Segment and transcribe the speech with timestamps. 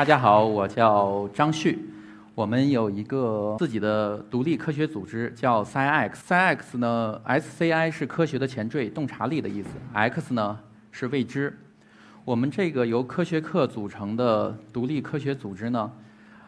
[0.00, 1.78] 大家好，我叫张旭。
[2.34, 6.78] 我们有一个自己的独立科学组织，叫 SciX。
[6.78, 10.58] 呢，SCI 是科学的前缀，洞察力的意思；X 呢
[10.90, 11.54] 是未知。
[12.24, 15.92] 我们这个由科学课组成的独立科学组织呢，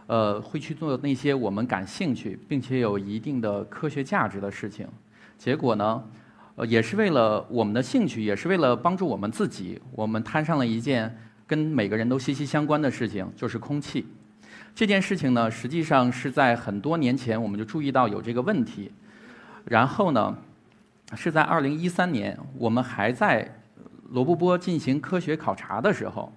[0.07, 4.89] 呃，会去做那些我们感兴趣并且有一定的科学价值的事情。
[5.37, 6.03] 结果呢，
[6.57, 11.15] 呃，也是为了我们的兴趣，也是为了帮助我们自己，我们摊上了一件
[11.53, 14.07] 跟每个人都息息相关的事情，就是空气。
[14.75, 18.91] 这件事情呢，实际上是在很多年前我们就注意到有这个问题，
[19.67, 20.35] 然后呢，
[21.15, 23.47] 是在二零一三年，我们还在
[24.13, 26.33] 罗布泊进行科学考察的时候，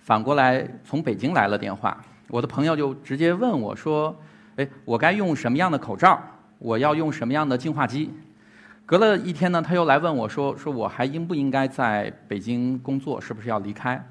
[0.00, 1.96] 反过来从北京来了电话，
[2.26, 4.12] 我的朋友就直接问我说
[4.58, 6.20] ：“哎，我该用什么样的口罩？
[6.58, 8.10] 我要用什么样的净化机？”
[8.84, 13.20] 隔了一天呢，他又来问我说：“说我还应不应该在北京工作？
[13.20, 14.04] 是不是要离开？”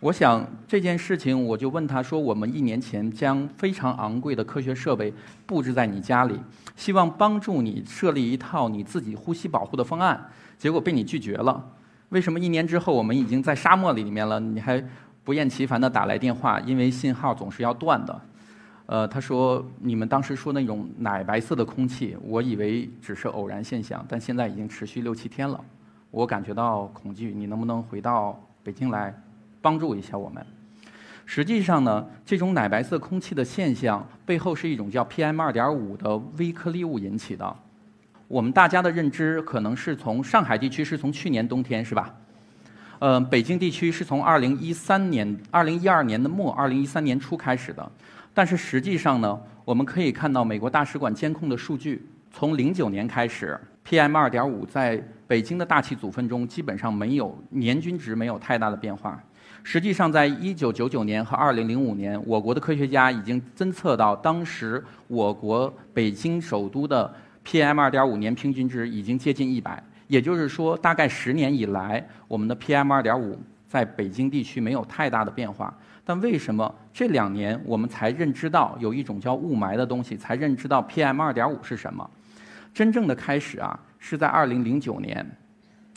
[0.00, 5.12] 我想这件事情，我就问他说：“我们一年前将非常昂贵的科学设备
[5.44, 6.40] 布置在你家里，
[6.74, 10.18] 希望帮助你设立一套你自己呼吸保护的方案，
[10.56, 11.62] 结果被你拒绝了。
[12.08, 14.82] 为什么一年之后我们已经在沙漠里面了，你还
[15.22, 16.58] 不厌其烦地打来电话？
[16.60, 18.20] 因为信号总是要断的。”
[18.86, 25.62] 呃，他说：“你们当时说那种奶白色的空气，我以为只是偶然现象，但现在已经持续六七天了，
[26.10, 27.34] 我感觉到恐惧。
[27.34, 29.14] 你能不能回到北京来？”
[29.62, 30.44] 帮助一下我们。
[31.26, 37.56] 实际上呢，这种奶白色空气的现象背后是一种叫 PM2.5 的微颗粒物引起的。
[38.26, 42.14] 我们大家的认知可能是从上海地区是从去年冬天是吧？
[42.98, 47.90] 呃，北京地区是从2013年、2012年的末、2013年初开始的。
[48.34, 53.58] 但是实际上呢，我们可以看到美国大使馆监控的数据，从09年开始
[53.88, 59.20] ，PM2.5 在北京的大气组分中基本上没有年均值没有太大的变化。
[59.62, 67.12] 实际上，在一九九九年和二零零五年，我国的科学家已经侦测到，当时我国北京首都的
[67.44, 69.82] PM 二点五年平均值已经接近一百。
[70.08, 73.38] 也就是说，大概十年以来，我们的 PM 二点五
[73.68, 75.72] 在北京地区没有太大的变化。
[76.04, 82.10] 但为什么这两年我们才认知到有一种叫雾霾的东西，才认知到 PM 二点五是什么？
[82.74, 85.24] 真正的开始啊，是在二零零九年。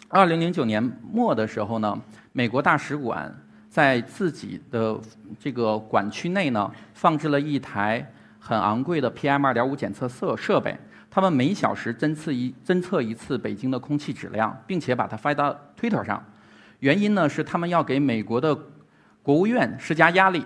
[0.10, 2.00] 二零零九年末的时候呢，
[2.34, 3.34] 美国大使馆。
[3.74, 4.96] 在自己的
[5.40, 8.08] 这个管区内呢，放置了一台
[8.38, 10.78] 很昂贵的 PM2.5 检测设设备。
[11.10, 16.24] 他们每小时侦测一侦测一次北京的空气质量，并且把它发到 Twitter 上。
[16.82, 18.56] 原因呢是他们要给美国的
[19.24, 20.46] 国务院施加压力，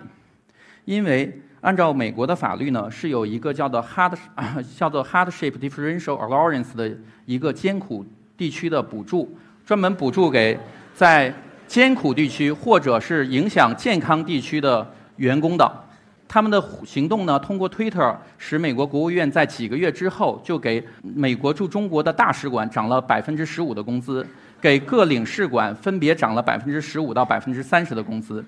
[0.86, 4.18] 因为按照美国的法律呢，是有一个叫做 hard
[4.78, 6.90] 叫做 hardship differential allowance 的
[7.26, 8.06] 一个艰苦
[8.38, 10.58] 地区的补助，专门补助给
[10.96, 11.34] 在。
[11.68, 15.70] 艰苦地区或者是影响健康地区的员工的，
[16.28, 24.26] 他们的行动呢，通过 Twitter 使美国国务院在几个月之后就给美国驻中国的大使馆涨了百分之十五的工资，
[24.62, 28.44] 给各领事馆分别涨了百分之十五到百分之三十的工资。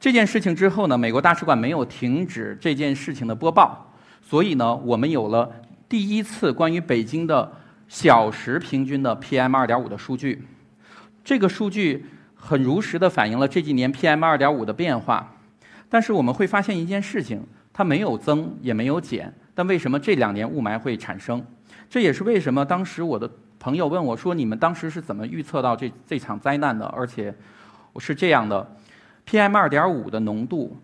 [0.00, 3.92] 这件事情之后呢，美国大使馆没有停止这件事情的播报，
[4.22, 5.50] 所以呢，我们有了
[5.88, 7.52] 第一次关于北京的
[7.88, 10.42] 小时平均的 PM 二点五的数据。
[11.22, 12.06] 这个数据。
[12.38, 15.34] 很如实地反映了这几年 PM 二点五的变化，
[15.90, 21.44] 但是我们会发现一件事情，它没有增也没有减，但为什么这两年雾霾会产生？
[21.90, 27.34] 这也是为什么当时我的朋友问我说：“你们当时是怎么预测到这这场灾难的？”而且
[27.92, 28.76] 我是这样的
[29.26, 30.76] ：PM 二点五的浓度，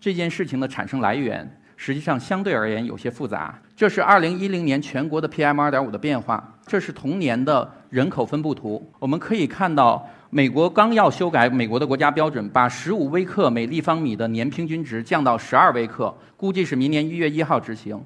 [0.00, 1.58] 这件事情的产生来源。
[1.76, 3.58] 实际上，相对而言有些复杂。
[3.82, 6.56] 这是2010年全国的 PM2.5 的变化。
[6.64, 8.80] 这是同年的人口分布图。
[9.00, 18.00] 我们可以看到，美国刚要修改美国的国家标准，把15微克每立方米的年平均值降到12微克，估计是明年1月1号执行。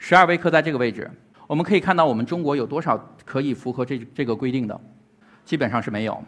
[0.00, 1.10] 12微克在这个位置，
[1.48, 4.80] 我们可以看到我们中国有多少可以符合这这个规定的，
[5.44, 6.22] 基本上是没有。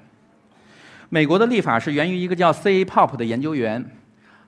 [1.10, 2.80] 美国的立法是源于一个叫 C.
[2.80, 2.84] A.
[2.84, 3.88] Pop 的研究员。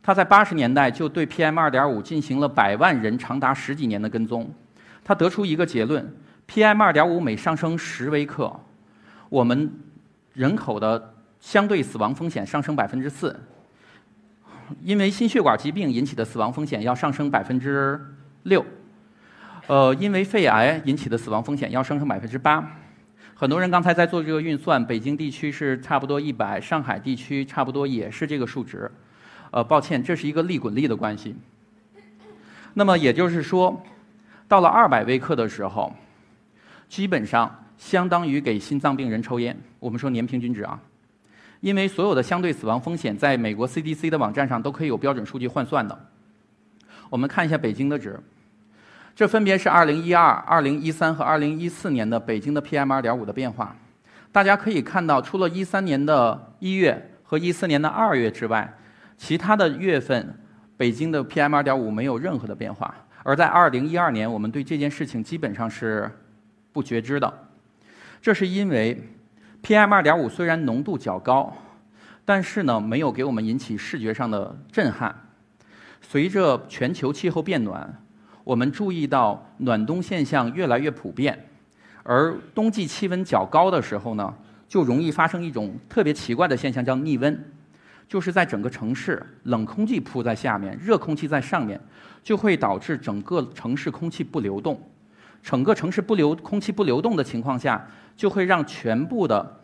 [0.02, 4.52] 他在八十年代就对 PM 二点五进行了百万人长达十几年的跟踪，
[5.04, 6.12] 他得出一个结论
[6.48, 8.52] ：PM 二点五每上升十微克，
[9.28, 9.72] 我们
[10.32, 13.38] 人口的相对死亡风险上升百分之四，
[14.82, 18.00] 因为心血管疾病引起的死亡风险要上升百分之
[18.42, 18.64] 六，
[19.68, 22.78] 呃，因为肺癌引起的死亡风险要上升百分之八。
[23.34, 28.90] 很多人刚才在做这个运算，北京地区是差不多一百，上海地区差不多也是这个数值。
[29.52, 31.36] 呃，抱歉，这是一个利滚利的关系。
[32.72, 33.80] 那么也就是说，
[34.48, 35.94] 到了二百微克的时候，
[36.88, 39.54] 基本上相当于给心脏病人抽烟。
[39.78, 40.80] 我们说年平均值啊，
[41.60, 46.06] 因为所有的相对死亡风险在美国 CDC 的网站上都可以有标准数据换算的。
[47.10, 48.18] 我们看一下北京的值，
[49.14, 53.76] 这分别是2012、2013和2014年的北京的 PM2.5 的变化。
[54.32, 58.72] 大家可以看到，除了13年的一月和14年的二月之外，
[59.16, 60.34] 其他的月份
[60.76, 62.94] 北京的 PM2.5 没有任何的变化。
[63.22, 66.10] 而在2012年，我们对这件事情基本上是
[66.72, 67.32] 不觉知的。
[68.20, 69.00] 这是因为
[69.62, 71.56] PM2.5 虽然浓度较高，
[72.24, 75.14] 但是呢，没有给我们引起视觉上的震撼。
[76.00, 78.02] 随着全球气候变暖，
[78.42, 81.46] 我们注意到暖冬现象越来越普遍，
[82.02, 84.34] 而冬季气温较高的时候呢，
[84.66, 87.52] 就容易发生一种特别奇怪的现象，叫逆温。
[88.08, 91.80] 就是在整个城市，冷空气铺在下面，热空气在上面，
[92.22, 94.80] 就会导致整个城市空气不流动。
[95.42, 97.84] 整个城市不流空气不流动的情况下，
[98.16, 99.60] 就会让全部的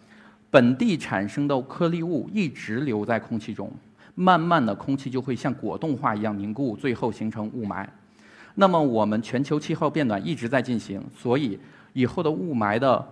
[0.51, 3.71] 本地产生的颗粒物一直留在空气中，
[4.15, 7.87] 慢慢的空气就会像果冻化一样凝固，最后形成雾霾。
[8.55, 11.61] 那么我们全球气候变暖一直在进行，所以
[11.93, 13.09] 以后的雾霾的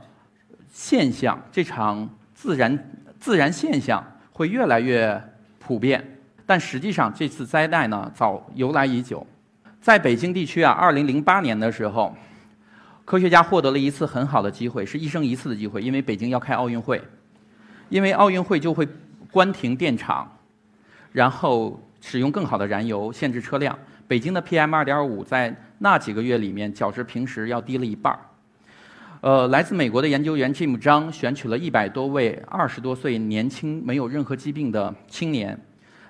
[0.72, 2.90] 现象，这场自然
[3.20, 4.02] 自然现象。
[4.36, 5.18] 会越来越
[5.58, 9.26] 普遍，但实际上这次灾难呢早由来已久。
[9.80, 12.14] 在北京地区啊，二零零八年的时候，
[13.06, 17.02] 科学家获得了一次很好的机会，是一生一次的机会，因为北京要开奥运会，
[17.88, 18.86] 因为奥运会就会
[19.30, 20.30] 关停电厂，
[21.12, 23.78] 然后使用更好的燃油，限制车辆。
[24.06, 28.20] 北京的 PM 二点五在那几个月里面，较之平时要低了一半儿。
[29.26, 35.58] 呃，来自美国的研究员 Jim 张选取了一百多位二十多岁年轻、没有任何疾病的青年，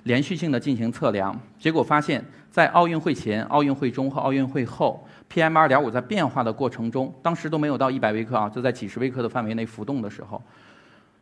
[0.02, 5.02] 连续性的进行测量，结果发现，在奥运会前、奥运会中和奥运会后
[5.32, 10.42] ，PM 二点五在变化的过程中，当时都没有到一百微克啊，就在几十微克的范围内浮动的时候，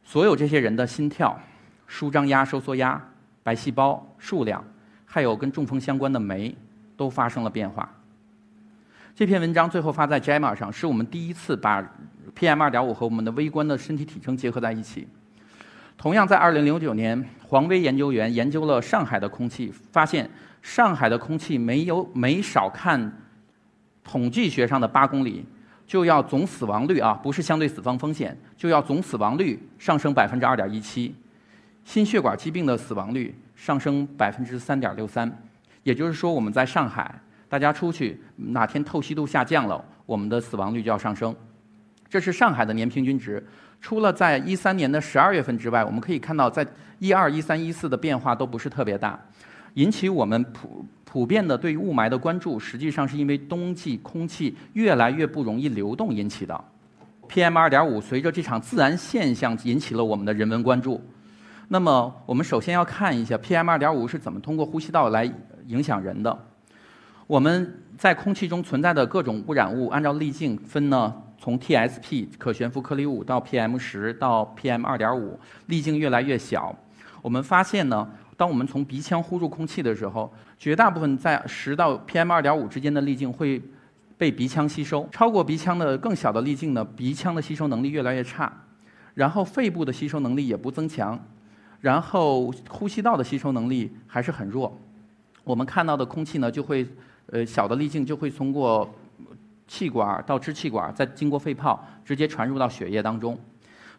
[0.03, 1.39] 所有这些人的心跳、
[1.87, 3.01] 舒张压、收缩压、
[3.45, 4.65] 白细胞数量，
[5.07, 6.53] 还有跟中风相关的酶，
[6.97, 7.89] 都发生了变化。
[9.17, 11.81] 这篇文章最后发在 JAMA 上，是我们第一次把
[12.37, 15.07] PM2.5 和我们的微观的身体体征结合在一起。
[15.97, 20.29] 同样，在2009年，黄威研究员研究了上海的空气，发现
[20.63, 23.13] 上海的空气没有没少看
[24.03, 25.47] 统计学上的八公里，
[25.87, 31.15] 就要总死亡率啊，不是相对死亡风险，就要总死亡率上升百分之二点一七，
[31.85, 35.31] 心血管疾病的死亡率上升百分之三点六三。
[35.85, 37.21] 也就是说，我们在上海。
[37.55, 41.33] 大家出去哪天透析度下降了，我们的死亡率就要上升。
[42.09, 43.41] 这是上海的年平均值。
[43.81, 46.67] 除了在一三年的十二月份之外，我们可以看到，在
[46.99, 49.17] 一二、一三、一四的变化都不是特别大。
[49.75, 56.65] 引起我们普普遍的对于雾霾的关注，实际上是因为冬季空气越来越不容易流动引起的。
[57.29, 61.01] PM 二点五随着这场自然现象引起了我们的人文关注。
[61.69, 65.33] 那么，我们首先要看一下 PM 二点五是怎么通过呼吸道来
[65.69, 66.37] 影响人的。
[67.27, 76.75] 我们在空气中存在的各种污染物，按照粒径分呢，从 TSP 可悬浮颗粒物到 PM 十到 PM 二点五，粒径越来越小。
[77.23, 78.07] 我们发现呢，
[78.37, 83.63] 当我们从鼻腔呼入空气的时候，绝大部分在十到 PM 二点五之间的粒径会
[84.19, 88.53] 被鼻腔吸收，超过鼻腔的更小的粒径呢，鼻腔的吸收能力越来越差，
[89.15, 91.19] 然后肺部的吸收能力也不增强，
[91.81, 94.79] 然后呼吸道的吸收能力还是很弱。
[95.43, 96.87] 我们看到的空气呢，就会。
[97.27, 98.89] 呃，小的粒径就会通过
[99.67, 103.39] 气管到支气管，再经过肺泡，直接传入到血液当中。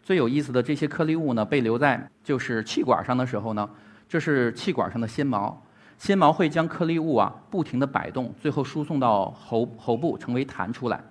[0.04, 3.68] 最有意思的这些颗粒物呢，被留在就是气管上的时候呢，
[4.08, 5.60] 这是气管上的纤毛，
[5.98, 11.04] 纤毛会将颗粒物啊不停地摆动，最后输送到喉喉部成为痰出来。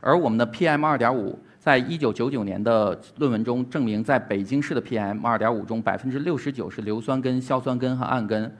[0.00, 8.56] 而我们的 PM 二点五，在一九九九年的论文中证明，在北京市的 PM 二点五中，百分之六十九是硫酸根、硝酸根和氨根。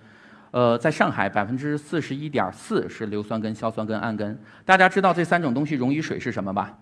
[0.53, 4.37] 呃，在上海，百分之四十一点四是硫酸根、硝酸根、氨根。
[4.65, 6.77] 大家知道这三种东西溶于水是什么吧？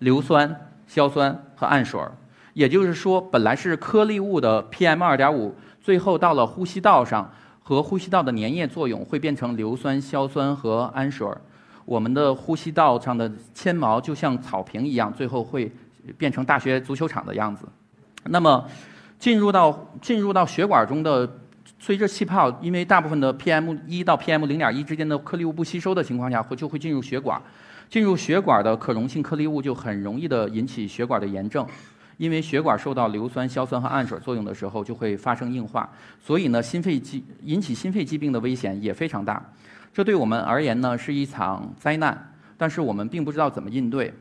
[0.00, 2.10] 硫酸、硝酸和氨水儿。
[2.54, 7.30] 也就是说，本来是颗粒物的 PM 二点五，最后到了呼吸道上，
[7.62, 11.40] 和呼吸道的粘液作用会变成硫酸、硝酸和氨水儿。
[11.84, 15.72] 我们的呼吸道上的纤毛就像草坪一样，最后会
[16.16, 17.64] 变成大学足球场的样子。
[18.24, 18.66] 那么，
[19.20, 21.30] 进入到进入到血管中的。
[21.78, 27.40] 随着气泡，因为大部分的 PM 一到 PM 零点一之间的颗粒物不吸收的情况下，会就会进入血管，
[27.88, 31.66] 进入血管的可溶性颗粒物就很容易的引起血管的炎症，
[32.16, 35.88] 因为血管受到硫酸、硝酸和氨水作用的时候，就会发生硬化，
[36.20, 39.42] 所以呢，心肺疾引起心肺疾病的危险也非常大。
[39.92, 44.12] 这对我们而言呢，是一场灾难，但是我们并不知道怎么应对。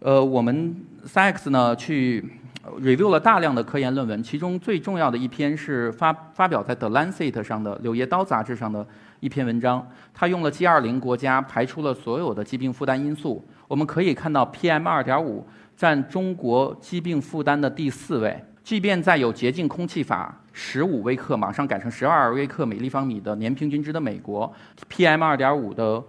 [0.00, 0.76] 呃，我们
[1.06, 2.24] SciX 呢去
[2.80, 8.86] review 了大量的科研论文，其中最重要的一篇是发发表在《The Lancet》上的《柳叶刀》杂志上的
[9.20, 9.86] 一篇文章。
[10.12, 15.42] 它用了 G20 国家排除了所有的疾病负担因素，我们可以看到 PM2.5
[15.76, 18.42] 占中国疾病负担的第四位。
[18.62, 24.50] 即便在有洁净空气法十五微克马上改成十二微克每立方米的年平均值的美国
[24.90, 26.02] ，PM2.5 的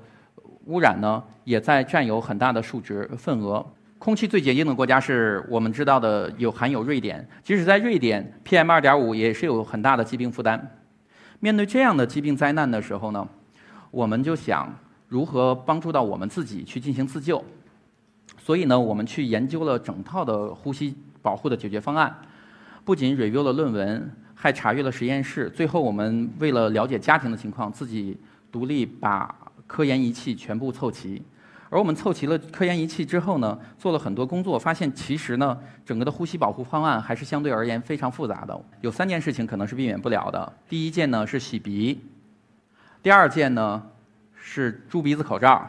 [0.67, 3.65] 污染呢，也在占有很大的数值份额。
[4.05, 10.77] 空气最洁净的国家是我们知道的有含有瑞典，即使在瑞典，PM2.5 也是有很大的疾病负担。
[11.39, 13.27] 面对这样的疾病灾难的时候呢，
[13.89, 14.71] 我们就想
[15.07, 17.43] 如何帮助到我们自己去进行自救。
[18.37, 22.15] 所以呢，我们去研究了整套的呼吸保护的解决方案。
[22.83, 25.49] 不仅 review 了论文，还查阅了实验室。
[25.49, 28.15] 最后，我们为了了解家庭的情况，自己
[28.51, 29.33] 独立把
[29.65, 31.23] 科研仪器全部凑齐。
[31.69, 38.57] 而我们凑齐了科研仪器之后呢，做了很多工作，发现其实呢，整个的呼吸保护方案还是相对而言非常复杂的。
[38.81, 40.53] 有三件事情可能是避免不了的。
[40.69, 41.99] 第一件呢是洗鼻，
[43.01, 43.81] 第二件呢
[44.35, 45.67] 是猪鼻子口罩，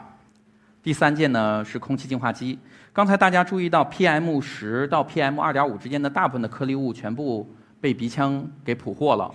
[0.83, 2.57] 第三件呢是空气净化机。
[2.93, 7.47] 刚才大家注意到，PM 十到 PM 二点五之间的大部分的颗粒物全部
[7.81, 9.31] 被鼻腔给捕获了。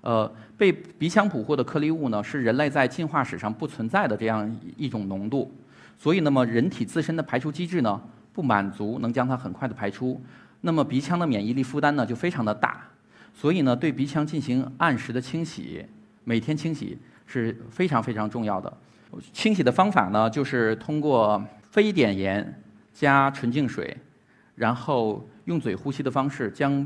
[0.00, 5.52] 呃，被鼻腔捕获的颗粒物呢，是人类在进化史上不存在的这样一种浓度。
[5.98, 8.00] 所以，那么人体自身的排出机制呢，
[8.32, 10.18] 不满足能将它很快的排出。
[10.62, 12.82] 那么鼻腔的免疫力负担呢，就非常的大。
[13.34, 15.84] 所以呢，对鼻腔进行按时的清洗，
[16.24, 18.72] 每天清洗是非常非常重要的。
[19.32, 22.62] 清洗的方法呢，就是通过非碘盐。
[22.90, 23.96] 加纯净水，
[24.56, 26.84] 然后用嘴呼吸的方式将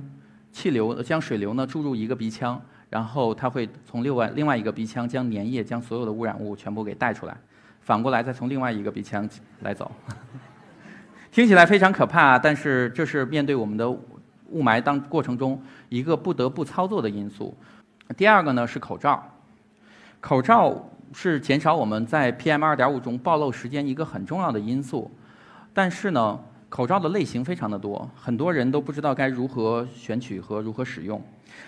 [0.52, 7.34] 气流、将水流呢注入一个鼻腔，然后它会从另外另外一个鼻腔将粘液、将所有的污染物全部给带出来，
[7.82, 9.28] 反过来再从另外一个鼻腔
[9.60, 9.90] 来走。
[11.30, 17.56] 听起来非常可怕，但是这是面对我们的雾霾当过程中一个不得不操作的因素。
[18.16, 19.22] 第二个呢是口罩，
[20.20, 25.10] 口罩是减少我们在 PM 二点五中暴露时间一个很重要的因素。
[25.72, 31.22] 但是呢，口罩的类型非常的多，很多人都不知道该如何选取和如何使用。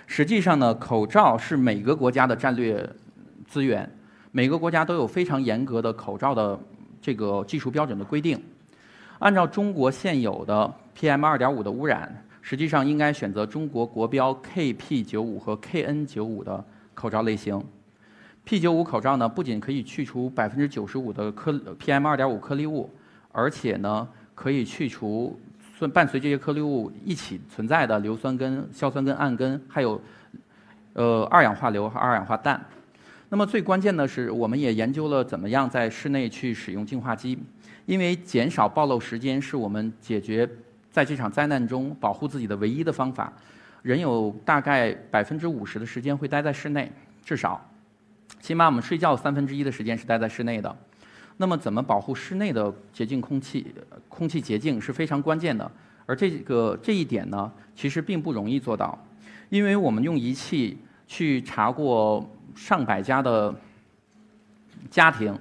[0.07, 2.87] 实际上呢，口罩是每个国家的战略
[3.47, 3.91] 资源，
[4.37, 6.59] 每个国家都有非常严格的口罩的
[7.01, 8.37] 这个技术标准的规定。
[9.21, 12.13] 按照中国现有的 PM 二点五的污染，
[12.43, 16.65] 实际上应该选择中国国标 KP 九五和 KN 九五的
[16.95, 17.63] 口罩类型。
[18.43, 22.91] P 九五口罩呢，不仅可以去除百分之九十五的颗 PM 二点五颗粒物。
[23.31, 25.39] 而且呢，可以去除
[25.79, 30.01] 顺伴随这些颗粒物一起存在的硫酸根、硝酸根、氨根，还有
[30.95, 32.61] 呃二氧化硫和二氧化氮。
[33.29, 37.39] 那么最关键的是，我们也研究了怎么样在室内去使用净化机，
[37.87, 40.49] 因为减少暴露时间是我们解决
[40.91, 43.33] 在这场灾难中保护自己的唯一的方法。
[43.83, 46.91] 人有大概百分之五十的时间会待在室内，
[47.25, 47.61] 至少，
[48.41, 50.75] 起码我们睡觉三分之一的时间是待在室内的。
[51.37, 53.67] 那么，怎么保护室内的洁净空气？
[54.09, 55.69] 空气洁净是非常关键的。
[56.07, 58.97] 而这个这一点呢，其实并不容易做到，
[59.49, 63.55] 因为我们用仪器去查过上百家的
[64.91, 65.39] 家庭，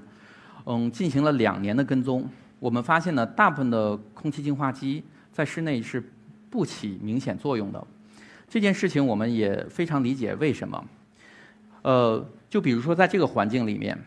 [0.65, 2.27] 嗯，进行了两年的跟踪，
[2.59, 6.03] 我们发现呢，大部分的空气净化机在室内是
[6.49, 7.85] 不起明显作用的。
[8.47, 10.85] 这件事情我们也非常理解为什么。
[11.81, 13.97] 呃，就比如说在这个环境里面。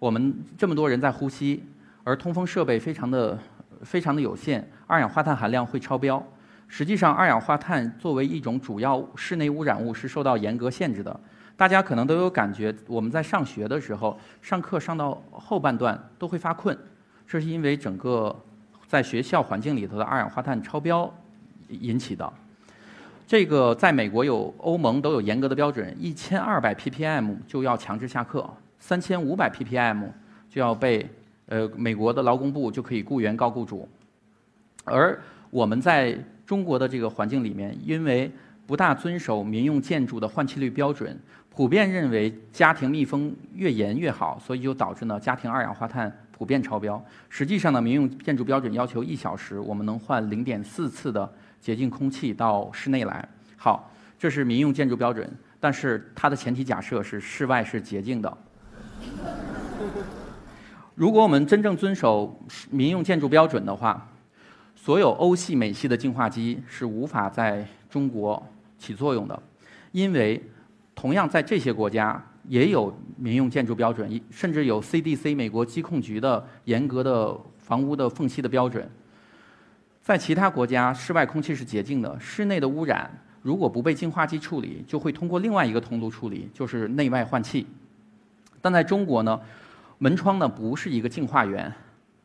[0.00, 1.60] 我们这么多人在呼吸，
[2.04, 3.36] 而通风设备非常的
[3.82, 6.24] 非常的有限，二氧化碳含量会超标。
[6.68, 11.20] 实际上，二氧化碳作为一种主要室内污染物是受到严格限制的。
[11.58, 16.78] 大家可能都有感觉，我们在上学的时候，上课上到后半段都会发困，
[17.26, 18.34] 这是因为整个
[18.86, 21.12] 在学校环境里头的二氧化碳超标
[21.68, 22.32] 引起的。
[23.26, 28.48] 这个在美国有欧盟都有严格的标准，一千二百 ppm 就要强制下课。
[28.78, 30.04] 三千五百 ppm
[30.48, 31.10] 就要被
[31.46, 33.88] 呃美国的劳工部就可以雇员告雇主，
[34.84, 38.30] 而我们在中国的这个环境里面，因为
[38.64, 41.18] 不大遵守民用建筑的换气率标准，
[41.58, 47.04] 普遍认为家庭密封越严越好，所以就导致呢家庭二氧化碳普遍超标。
[47.28, 51.28] 实际上呢，民用建筑标准要求一小时我们能换零点四次的
[51.60, 53.28] 洁净空气到室内来。
[53.56, 58.38] 好，这是民用建筑标准，但是它的前提假设是室外是洁净的。
[60.94, 64.08] 如果我们真正遵守民用建筑标准的话，
[64.76, 68.40] 所有欧系、美系的净化机是无法在中国
[68.78, 69.42] 起作用的，
[69.90, 70.40] 因为
[70.98, 78.90] 同样在这些国家也有民用建筑标准，甚至有 CDC 美国疾控局的严格的房屋的缝隙的标准。
[80.02, 83.08] 在其他国家，室外空气是洁净的，室内的污染
[83.42, 87.64] 如果不被净化机处理，就会通过另外一个通路处理，就是内外换气。
[88.60, 89.40] 但在中国呢，
[89.98, 91.72] 门窗呢不是一个净化源，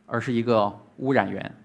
[0.07, 1.55] 而是一个污染源。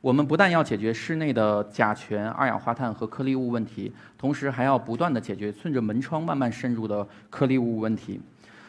[0.00, 8.20] 我们不但要解决室内的甲醛、二氧化碳和颗粒物问题，同时还要不断的解决顺着门窗慢慢渗入的颗粒物问题。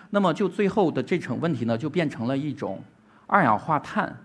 [0.09, 2.81] 那么，就最后的这层问题呢，就变成了一种
[3.27, 4.15] 二氧化碳、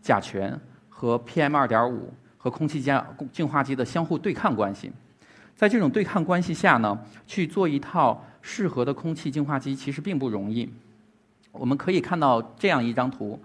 [0.00, 0.58] 甲醛。
[0.98, 2.98] 和 PM 二点五和空气净
[3.30, 4.90] 净化机的相互对抗关系，
[5.54, 10.72] 在这种对抗关系下呢，去做一套适合的空气净化机其实并不容易。
[11.52, 13.38] 我们可以看到这样一张图，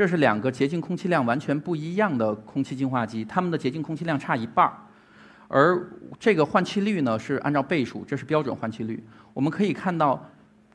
[0.00, 4.72] 这是两个洁净空气量完全不一样的空气净化机，它们的洁净空气量差一半儿，
[5.46, 5.78] 而
[6.18, 9.04] 这个换气率呢是按照倍数，这是标准换气率。
[9.34, 10.26] 我们可以看到，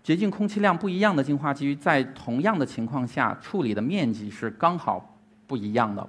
[0.04, 5.18] 洁净空气量不一样的净化机在同样的情况下处理的面积是刚好。
[5.48, 6.08] 不一样的，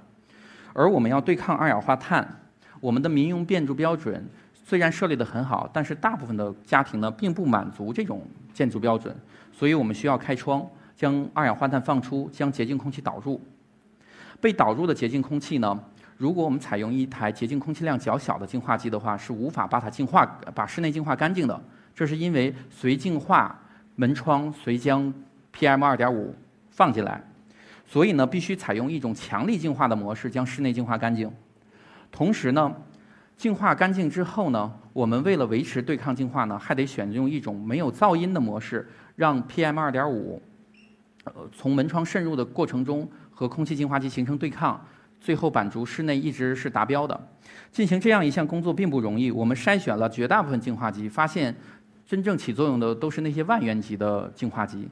[0.73, 2.39] 而我们要对抗二氧化碳，
[2.79, 8.21] 我们的民用建筑标准虽然设立的很好，但是大部分的家庭呢并不满足这种
[8.53, 9.15] 建筑标准，
[9.51, 10.63] 所以我们需要开窗，
[10.97, 13.39] 将二氧化碳放出，将洁净空气导入。
[14.41, 15.79] 被导入的洁净空气呢，
[16.17, 21.61] 如果我们采用一台洁净空气量较小的净化机的话，是无法把它净化，把室内净化干净的。
[21.95, 23.59] 这是因为随净化
[23.95, 25.13] 门窗随将
[25.55, 26.35] PM 二点五
[26.69, 27.23] 放进来。
[27.85, 31.31] 所以呢，必须采用一种强力净化的模式，将室内净化干净。
[32.11, 32.75] 同时呢，
[33.37, 40.41] 净化干净之后呢，我们为了维持对抗净化呢，还得选用一种没有噪音的模式，让 PM 二点五，
[41.51, 44.79] 从门窗渗入的过程中和空气净化机形成对抗，
[45.19, 47.19] 最后板足室内一直是达标的。
[47.71, 51.55] 进行这样一项工作并不容易，我们筛选了绝大部分净化机，发现
[52.05, 54.87] 真正起作用的都是那些万元级的净化机。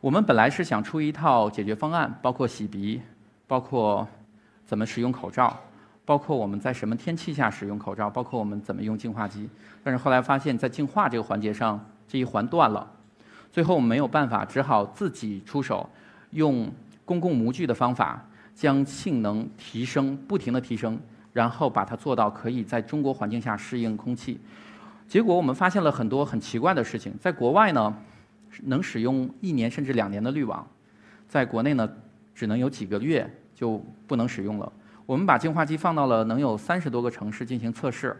[0.00, 3.00] 我们本来是想出一套解决方案，包括洗鼻，
[3.46, 4.06] 包括
[4.64, 5.58] 怎么使用口罩，
[6.04, 9.48] 包括我们在什么天气下使用口罩，包括我们怎么用净化机。
[9.84, 12.90] 但是后来发现，在净化这个环节上，这一环断了。
[13.50, 15.88] 最后我们没有办法，只好自己出手，
[16.30, 16.70] 用
[17.04, 20.98] 公共模具的方法将性能提升，不停的提升，
[21.32, 24.40] 然后把它做到可以在中国环境下适应空气。
[25.08, 27.94] 结果我们发现了很多很奇怪的事情，在国外呢。
[28.64, 30.66] 能使用一年甚至两年的滤网，
[31.28, 31.88] 在国内呢，
[32.34, 34.70] 只能有几个月就不能使用了。
[35.06, 38.14] 我们把净化机放到了能有三十多个城市进行测试，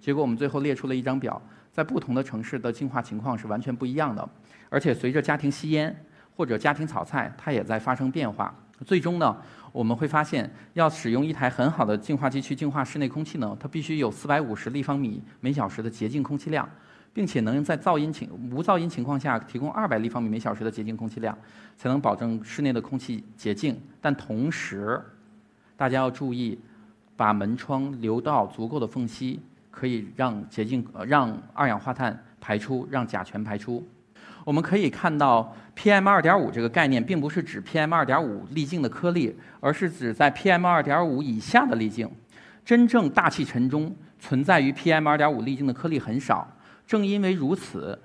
[0.00, 1.40] 结果我们最后列出了一张表，
[1.76, 4.26] 在不同的城市的净化情况是完全不一样的，
[4.70, 5.94] 而且随着家庭吸烟
[6.34, 8.54] 或者家庭炒菜，它也在发生变化。
[8.86, 9.36] 最终呢，
[9.72, 16.66] 我们会发现，要使用一台很好的净化机去净化室内空气呢，它必须有四百五十立方米每小时的洁净空气量。
[17.12, 21.34] 并且能在噪音情无噪音情况下提供二百立方米每小时的洁净空气量，
[21.74, 23.80] 才能保证室内的空气洁净。
[24.02, 25.00] 但同时，
[25.78, 26.58] 大家要注意，
[27.16, 29.40] 把门窗留到足够的缝隙，
[29.76, 33.86] 可以让洁净呃让二氧化碳排出，让甲醛排出。
[34.42, 42.10] 我们可以看到，PM 二点五这个概念并不是指 PM 二点五粒径的颗粒，而是指在 PM 二点五以下的粒径。
[42.64, 46.48] 真正大气层中存在于 PM 二点五粒径的颗粒很少。
[46.86, 47.98] 正因为如此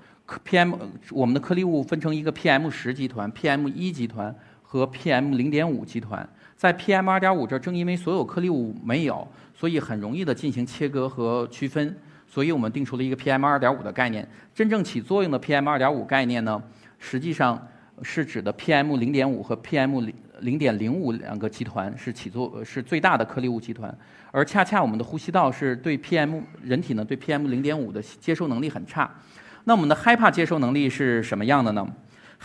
[0.45, 0.75] ，PM
[1.11, 4.35] 我们的颗粒物分成一个 PM 十集团、PM 一集团
[4.71, 6.25] 和 PM 零点五集团。
[6.55, 11.93] 在 PM 二点五这儿，正因为所有颗粒物没有，所以很容易的进行切割和区分。
[12.25, 14.25] 所以我们定出了一个 PM 二点五的概念。
[14.55, 16.63] 真正起作用的 PM 二点五概念呢，
[16.99, 17.61] 实际上
[18.01, 23.93] 是指的 PM 零点五和 PM 零零点零五两个集团是起作是最大的颗粒物集团。
[24.31, 29.11] 而恰恰我们的呼吸道是对 PM 人体呢对 PM 零点五的接收能力很差，
[29.65, 31.85] 那我们的 HEPA 接收能力是什么样的呢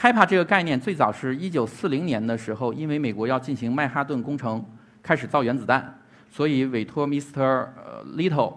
[0.01, 4.65] ？HEPA 这个概念最早是一九四零年的时候，因为美国要进行曼哈顿工程，
[5.03, 5.99] 开始造原子弹，
[6.31, 7.67] 所以委托 Mr.
[8.17, 8.55] Little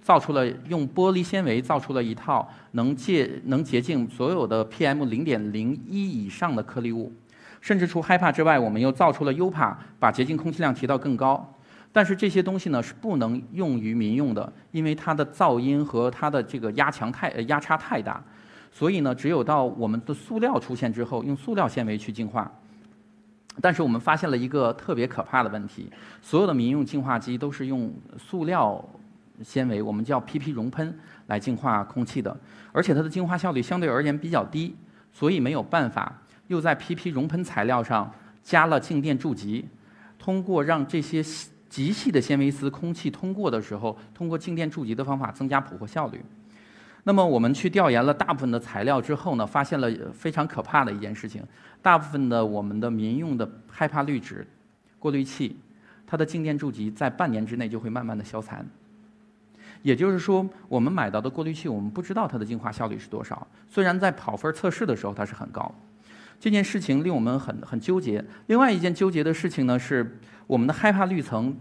[0.00, 7.12] 造出了用玻璃纤维造出了一套能洁能洁净所有的 PM 零点零一以上的颗粒物，
[7.60, 11.52] 甚至除 HEPA 之外，我们又造出了 UPA，把洁净空气量提到更高。
[11.90, 18.22] 但是这些东西呢是不能用于民用的，因为它的噪音和它的这个压强太呃压差太大，
[18.72, 22.50] 所以呢，只有到我们的塑料出现之后，用塑料纤维去净化。
[23.60, 25.88] 但是我们发现了一个特别可怕的问题：
[26.22, 28.82] 所有的民用净化机都是用塑料
[29.44, 32.34] 纤维，我们叫 PP 熔喷来净化空气的，
[32.72, 34.74] 而且它的净化效率相对而言比较低，
[35.12, 38.10] 所以没有办法又在 PP 熔喷材料上
[38.42, 39.68] 加了静电注集，
[40.18, 41.22] 通过让这些。
[41.72, 46.22] 极细的纤维丝，空气通过的时候，通过静电触及的方法增加捕获效率。
[47.04, 51.42] 那么我们去调研了大部分的材料之后呢，发现了非常可怕的一件事情：
[51.80, 54.46] 大部分的我们的民用的害怕滤纸
[55.00, 55.56] 过滤器，
[56.06, 58.64] 它的静电柱级在半年之内就会慢慢的消残。
[59.82, 63.44] 也就是说，我们买到的过滤器，我们不知道它的净化效率是多少。
[63.68, 65.74] 虽然在跑分测试的时候它是很高，
[66.38, 68.24] 这件事情令我们很很纠结。
[68.46, 71.56] 另外一件纠结的事情呢，是我们的害怕滤层，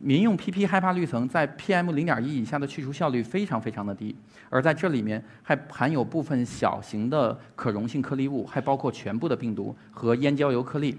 [0.00, 4.14] 民用 PP HEPA 滤层在 PM 零点一以下的去除效率非常非常的低，
[4.48, 10.98] 而在这里面还含有部分小型的可溶性颗粒物，还包括全部的病毒和烟焦油颗粒。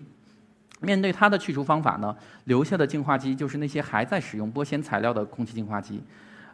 [0.80, 6.02] 面对它的去除方法呢，留下的净化机就是那些还在使用玻纤材料的空气净化机。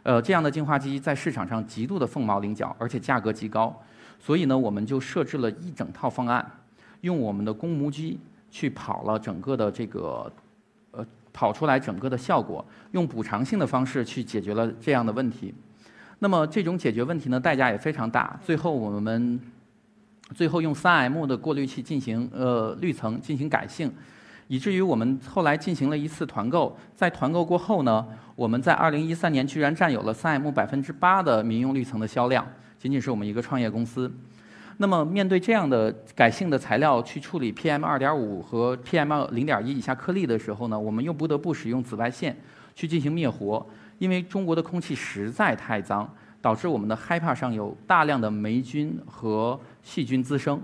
[0.03, 3.75] 呃，这样的净化机在市场上极度的凤毛麟角，而且价格极高，
[4.19, 6.45] 所以呢，我们就设置了一整套方案，
[7.01, 8.19] 用我们的公模机
[8.51, 10.31] 去跑了整个的这个，
[11.31, 15.53] 跑出来整个的效果，用补偿性的方式去解决了这样的问题。
[16.19, 18.39] 那么这种解决问题呢，代价也非常大。
[18.43, 19.39] 最后我们
[20.35, 23.91] 最后用三 M 的过滤器进行呃滤层进行改性。
[24.47, 28.03] 以至于我们后来进行了一次团购，在团购过后呢，
[28.35, 32.43] 我们在2013年居然占有了三 M 百分之八的民用滤层的销量，
[32.79, 34.11] 仅仅是我们一个创业公司。
[34.81, 42.33] 那么面对这样的改性的材料去处理 PM2.5 和 PM0.1 以下颗粒的时候呢，我们又不得不使用紫外线
[42.73, 43.65] 去进行灭活，
[43.97, 46.09] 因为中国的空气实在太脏，
[46.41, 50.61] 导致我们的 HEPA 上有大量的霉菌和细菌滋生，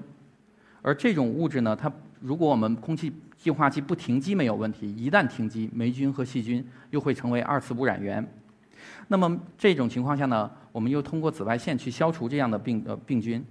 [0.82, 8.25] 而这种物质呢，它如果我们空气净化器不停机没有问题，一旦停机，霉菌和细菌又会成为二次污染源。
[9.10, 13.43] 那么这种情况下呢，我们又通过紫外线去消除这样的病呃病菌。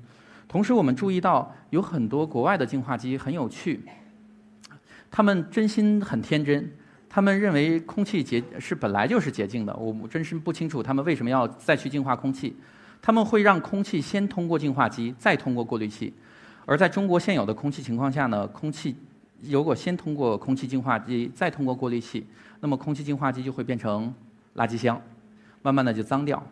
[0.49, 3.81] 同时，我们注意到有很多国外的净化机很有趣，
[5.11, 6.71] 他们真心很天真，
[7.09, 9.75] 他们认为空气洁是本来就是洁净的。
[9.77, 12.57] 我真是不清楚他们为什么要再去净化空气。
[13.03, 16.15] 他们会让空气先通过净化机，再通过过滤器。
[16.65, 18.97] 而在中国现有的空气情况下呢，空气。
[19.43, 22.27] 如果先通过空气净化机，再通过过滤器，
[22.61, 24.15] 那么空气净化机就会变成
[24.55, 24.99] 垃圾箱，
[25.61, 26.43] 慢慢的就脏掉。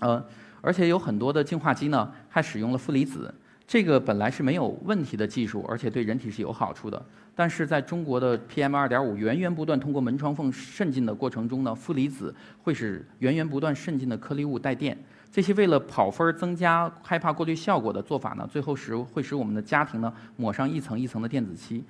[0.00, 0.24] 呃，
[0.60, 3.32] 而且有很多的净化机呢，还使用了负离子，
[3.66, 7.02] 这个本来是没有问题的技术，而且对人体是有好处的。
[7.34, 14.96] 但是在中国的 PM 二点五源源不断通过门窗缝渗进的过程中呢，负离子会使源源不断渗进的颗粒物带电。
[15.32, 21.82] 这些为了跑分儿、增加害怕过滤效果的做法呢，最后使会使我们的家庭呢抹上一层一层的电子漆。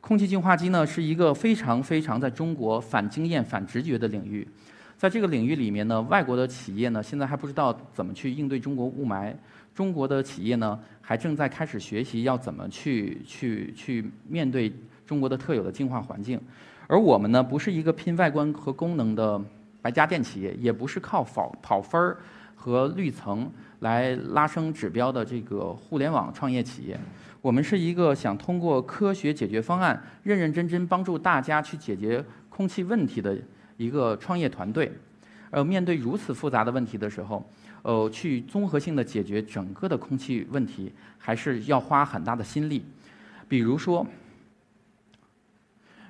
[0.00, 4.46] 空气净化机呢是一个非常非常在中国反经验、反直觉的领域。
[4.98, 9.32] 在这个领域里面呢，外国的企业呢现在还不知道怎么去应对中国雾霾，
[9.74, 14.70] 中国的企业呢还正在开始学习要怎么去去去面对
[15.06, 16.38] 中国的特有的净化环境。
[16.88, 19.40] 而我们呢不是一个拼外观和功能的
[19.80, 22.18] 白家电企业，也不是靠跑跑分儿。
[22.60, 26.98] 和滤层来拉升指标的这个互联网创业企业，
[27.40, 33.38] 我们是一个想通过科学解决方案，认认真真帮助大家去解决空气问题的
[33.78, 34.92] 一个创业团队。
[35.50, 37.42] 呃，面对如此复杂的问题的时候，
[37.80, 42.84] 呃，去综合性的解决整个的空气问题，还是要花很大的心力。
[43.48, 44.06] 比如说，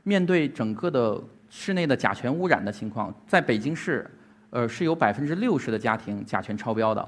[0.02, 4.04] 面对整个的室内的甲醛污染的情况，在北京市。
[4.50, 7.06] 呃，是有百分之六十的家庭甲醛超标的，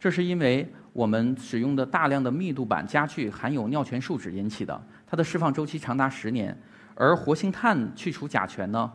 [0.00, 6.58] 这是因为我们使用的大量的密度板家具含有尿醛树脂引起的，它的释放周期长达十年。
[6.94, 8.90] 而活性炭去除甲醛呢，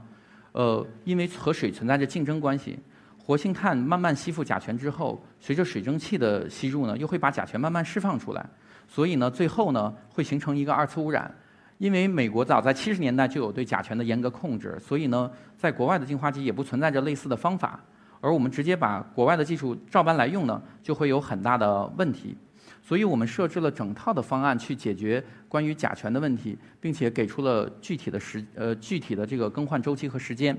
[0.58, 2.80] 呃，因为和水存在着竞争关系，
[3.24, 8.44] 活性炭慢慢吸附甲醛之后，随着水蒸气的吸入呢，又会把甲醛慢慢释放出来，
[8.88, 11.32] 所以呢，最后呢，会形成一个二次污染。
[11.78, 17.80] 因为美国早在七十年代就有对甲醛的严格控制，所以呢，在国外的净化机也不存在着类似的方法。
[18.20, 22.36] 而我们直接把国外的技术照搬来用呢，就会有很大的问题。
[22.88, 30.58] 所以我们设置了整套的方案去解决关于甲醛的问题，并且给出了具体的时呃具体的这个更换周期和时间。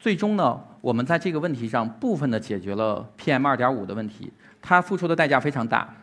[0.00, 5.94] 最终呢，我们在这个问题上部分的解决了 PM 二点五的问题，它付出的代价非常大。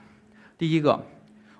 [0.59, 1.03] 第一个，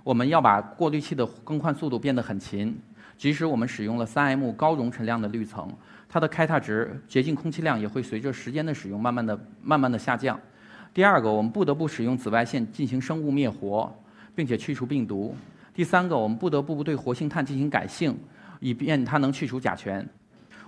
[0.04, 2.80] 我们要把过滤器的更换速度变得很勤。
[3.18, 5.68] 即使我们使用了 3M 高容尘量的滤层，
[6.08, 10.40] 它的开踏值、洁净空气量也会随着时间的使用慢慢的、慢慢的下降。
[10.94, 13.92] 第二个，我们不得不使用紫外线进行生物灭活，
[14.36, 15.36] 并且去除病毒。
[15.74, 18.18] 第三个，我们不得不对活性炭进行改性，
[18.60, 20.08] 以便它能去除甲醛。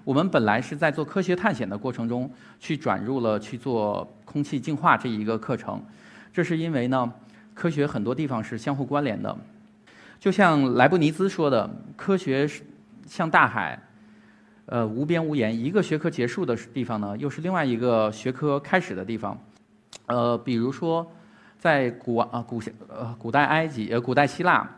[0.04, 5.84] 我们本来是在做科学探险的过程中，去转入了去做空气净化这一个课程。
[6.32, 7.12] 这是因为呢，
[7.54, 9.36] 科学很多地方是相互关联的。
[10.19, 12.47] 就像莱布尼兹说的，科学
[13.08, 13.80] 像大海，
[14.67, 15.58] 呃，无边无沿。
[15.58, 19.39] 一个学科结束的地方呢，又是另外一个学科开始的地方。
[20.08, 21.12] 呃，比如说，
[21.58, 24.70] 在古啊古呃古代埃及呃古代希腊，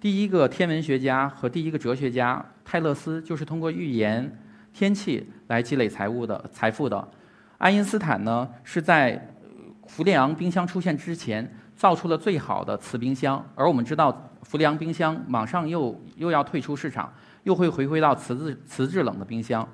[0.00, 4.30] 第一个天文学家和第一个哲学家泰勒斯就是通过预言
[4.72, 7.08] 天气来积累财物的财富的。
[7.58, 9.30] 爱因斯坦呢是在
[9.86, 17.12] 氟利昂冰箱出现之前造出了最好的磁冰箱，而我们知道氟利昂冰箱马上又又要退出市场，
[17.44, 19.66] 又会回归到磁制磁制冷的冰箱。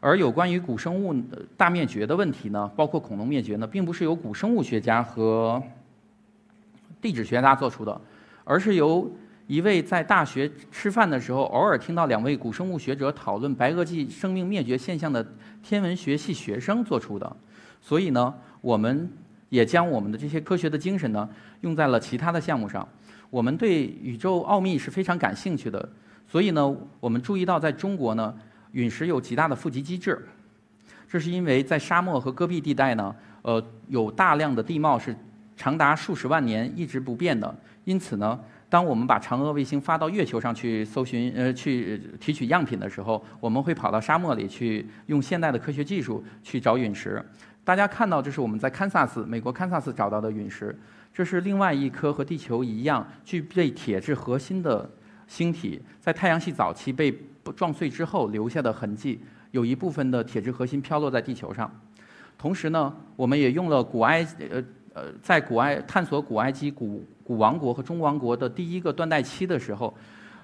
[0.00, 1.14] 而有关于古生物
[1.56, 5.62] 大灭绝的问题呢，包括恐龙灭绝呢，并不是由古生物学家和
[7.02, 8.00] 地质学家做出的，
[8.44, 9.10] 而是由
[9.46, 15.26] 一位在大学吃饭的时候偶尔听到两位古生物学者讨论白垩纪生命灭绝现象的
[15.62, 17.36] 天文学系学生做出的。
[17.80, 19.10] 所以呢，我们
[19.50, 21.28] 也将我们的这些科学的精神呢，
[21.60, 22.88] 用在了其他的项目上。
[23.28, 25.86] 我们对宇宙奥秘是非常感兴趣的，
[26.26, 28.34] 所以呢，我们注意到在中国呢。
[28.72, 30.26] 陨石有极大的富集机制，
[31.06, 35.14] 这是因为在沙漠和戈壁地带呢，呃，有大量的地貌是
[35.62, 37.54] 长达数十万年一直不变的。
[37.84, 38.36] 因此呢，
[38.68, 47.24] 当我们把嫦娥卫星发到月球上去搜寻呃去提取样品的时候，我们会跑到沙漠里去用现代的科学技术去找陨石。
[47.62, 50.76] 大家看到这是我们在堪萨斯美国堪萨斯找到的陨石，
[51.14, 54.90] 这是另外一颗和地球一样具备铁质核心的
[55.28, 57.16] 星体，在太阳系早期被。
[57.56, 59.18] 撞碎之后留下的痕迹，
[59.50, 61.68] 有一部分的铁质核心飘落在地球上。
[62.38, 64.62] 同时呢，我们也用了古埃呃
[64.94, 69.94] 呃，在古埃探索古埃及古古王国和中王国的第一个断代期的时候，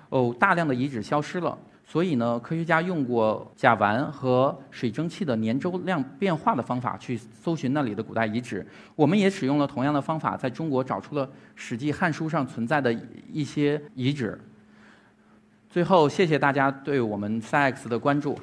[0.09, 1.57] 哦，大量的遗址消失了。
[1.85, 8.67] 所以呢，科学家用过甲烷和水蒸气的年周量变化的方法去搜寻那里的古代遗址。
[8.95, 12.93] 我们也使用了同样的方法，在中国找出了《史记》《汉书》上存在的
[13.33, 14.39] 一些遗址。
[15.71, 18.39] 最后，谢谢大家对我们 SciX 的关注。